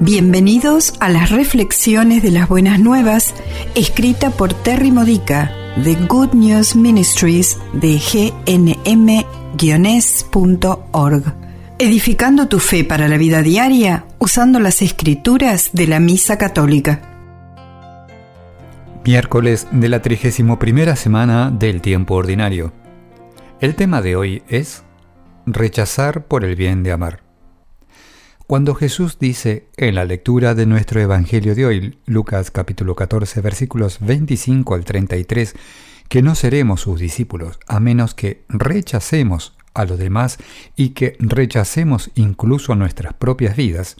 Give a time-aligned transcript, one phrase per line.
[0.00, 3.34] Bienvenidos a las reflexiones de las buenas nuevas,
[3.74, 8.84] escrita por Terry Modica de Good News Ministries de gnm-es.org.
[11.80, 17.00] Edificando tu fe para la vida diaria usando las escrituras de la Misa Católica.
[19.04, 22.72] Miércoles de la 31 semana del tiempo ordinario.
[23.58, 24.84] El tema de hoy es
[25.44, 27.27] rechazar por el bien de amar.
[28.48, 33.98] Cuando Jesús dice en la lectura de nuestro Evangelio de hoy, Lucas capítulo 14 versículos
[34.00, 35.54] 25 al 33,
[36.08, 40.38] que no seremos sus discípulos a menos que rechacemos a los demás
[40.76, 43.96] y que rechacemos incluso nuestras propias vidas,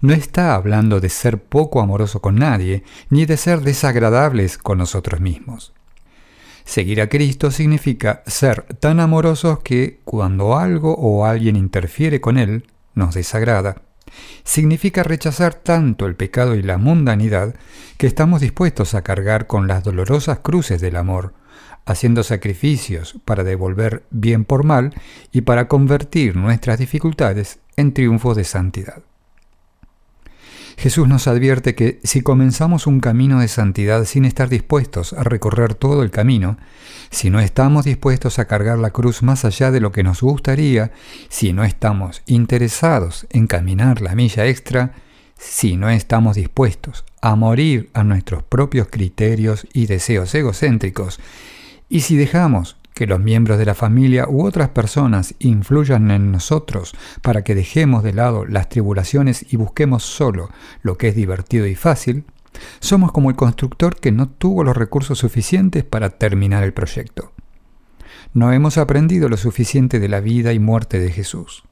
[0.00, 5.20] no está hablando de ser poco amoroso con nadie, ni de ser desagradables con nosotros
[5.20, 5.74] mismos.
[6.64, 12.66] Seguir a Cristo significa ser tan amorosos que cuando algo o alguien interfiere con Él,
[12.94, 13.80] nos desagrada,
[14.44, 17.54] significa rechazar tanto el pecado y la mundanidad
[17.96, 21.34] que estamos dispuestos a cargar con las dolorosas cruces del amor,
[21.84, 24.94] haciendo sacrificios para devolver bien por mal
[25.32, 29.02] y para convertir nuestras dificultades en triunfos de santidad.
[30.76, 35.74] Jesús nos advierte que si comenzamos un camino de santidad sin estar dispuestos a recorrer
[35.74, 36.58] todo el camino,
[37.10, 40.92] si no estamos dispuestos a cargar la cruz más allá de lo que nos gustaría,
[41.28, 44.92] si no estamos interesados en caminar la milla extra,
[45.38, 51.20] si no estamos dispuestos a morir a nuestros propios criterios y deseos egocéntricos,
[51.88, 56.94] y si dejamos que los miembros de la familia u otras personas influyan en nosotros
[57.22, 60.50] para que dejemos de lado las tribulaciones y busquemos solo
[60.82, 62.24] lo que es divertido y fácil,
[62.80, 67.32] somos como el constructor que no tuvo los recursos suficientes para terminar el proyecto.
[68.34, 71.64] No hemos aprendido lo suficiente de la vida y muerte de Jesús.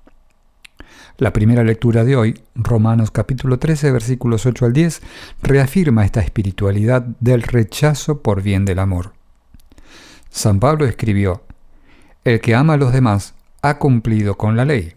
[1.16, 5.02] La primera lectura de hoy, Romanos capítulo 13, versículos 8 al 10,
[5.42, 9.19] reafirma esta espiritualidad del rechazo por bien del amor.
[10.30, 11.42] San Pablo escribió,
[12.24, 14.94] El que ama a los demás ha cumplido con la ley.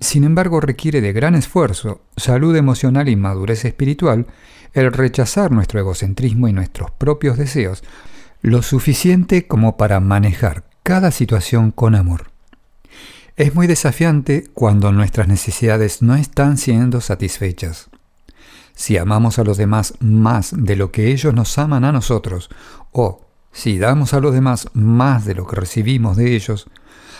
[0.00, 4.26] Sin embargo, requiere de gran esfuerzo, salud emocional y madurez espiritual
[4.72, 7.82] el rechazar nuestro egocentrismo y nuestros propios deseos
[8.42, 12.30] lo suficiente como para manejar cada situación con amor.
[13.36, 17.88] Es muy desafiante cuando nuestras necesidades no están siendo satisfechas.
[18.74, 22.50] Si amamos a los demás más de lo que ellos nos aman a nosotros,
[22.92, 26.68] o si damos a los demás más de lo que recibimos de ellos,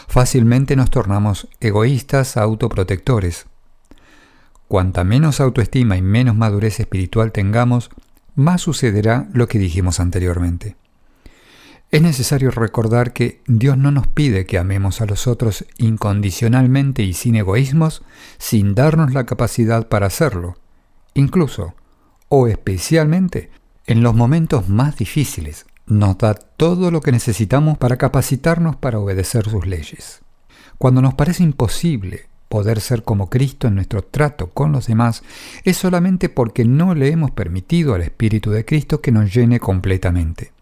[0.08, 3.46] fácilmente nos tornamos egoístas autoprotectores.
[4.66, 7.90] Cuanta menos autoestima y menos madurez espiritual tengamos,
[8.34, 10.76] más sucederá lo que dijimos anteriormente.
[11.92, 17.14] Es necesario recordar que Dios no nos pide que amemos a los otros incondicionalmente y
[17.14, 18.02] sin egoísmos,
[18.38, 20.56] sin darnos la capacidad para hacerlo,
[21.14, 21.74] incluso,
[22.28, 23.50] o especialmente,
[23.86, 29.48] en los momentos más difíciles, nos da todo lo que necesitamos para capacitarnos para obedecer
[29.48, 30.20] sus leyes.
[30.78, 35.22] Cuando nos parece imposible poder ser como Cristo en nuestro trato con los demás,
[35.64, 40.52] es solamente porque no le hemos permitido al Espíritu de Cristo que nos llene completamente.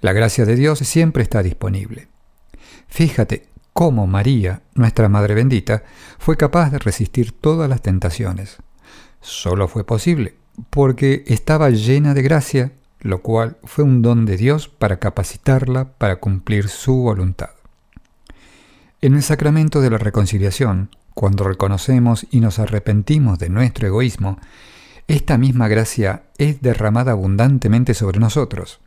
[0.00, 2.08] La gracia de Dios siempre está disponible.
[2.88, 5.82] Fíjate cómo María, nuestra Madre bendita,
[6.18, 8.58] fue capaz de resistir todas las tentaciones.
[9.20, 10.36] Solo fue posible
[10.70, 16.16] porque estaba llena de gracia lo cual fue un don de Dios para capacitarla para
[16.16, 17.50] cumplir su voluntad.
[19.00, 24.38] En el sacramento de la reconciliación, cuando reconocemos y nos arrepentimos de nuestro egoísmo,
[25.08, 28.80] esta misma gracia es derramada abundantemente sobre nosotros.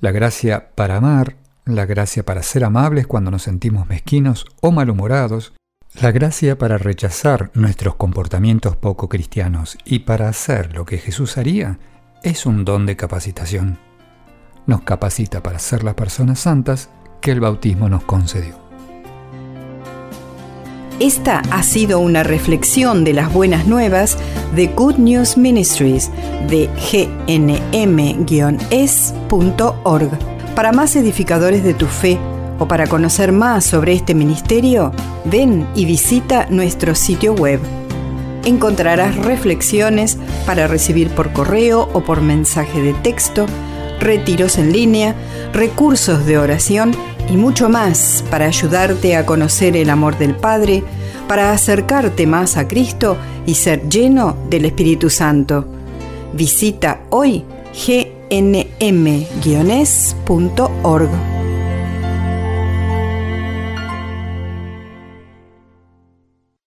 [0.00, 5.54] La gracia para amar, la gracia para ser amables cuando nos sentimos mezquinos o malhumorados,
[6.00, 11.78] la gracia para rechazar nuestros comportamientos poco cristianos y para hacer lo que Jesús haría,
[12.24, 13.78] es un don de capacitación.
[14.66, 16.88] Nos capacita para ser las personas santas
[17.20, 18.64] que el bautismo nos concedió.
[21.00, 24.16] Esta ha sido una reflexión de las buenas nuevas
[24.54, 26.10] de Good News Ministries
[26.48, 26.70] de
[27.26, 27.68] gnm-es.org.
[30.54, 32.18] Para más edificadores de tu fe
[32.58, 34.92] o para conocer más sobre este ministerio,
[35.26, 37.60] ven y visita nuestro sitio web
[38.44, 43.46] encontrarás reflexiones para recibir por correo o por mensaje de texto,
[44.00, 45.14] retiros en línea,
[45.52, 46.94] recursos de oración
[47.30, 50.82] y mucho más para ayudarte a conocer el amor del Padre,
[51.28, 55.64] para acercarte más a Cristo y ser lleno del Espíritu Santo.
[56.32, 58.14] Visita hoy gnm-es.org.